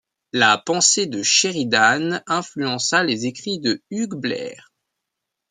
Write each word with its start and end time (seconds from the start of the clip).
La 0.33 0.57
pensée 0.57 1.05
de 1.05 1.21
Sheridan 1.21 2.21
influença 2.25 3.03
les 3.03 3.27
écrits 3.27 3.59
de 3.59 3.83
Hugh 3.91 4.15
Blair. 4.15 4.73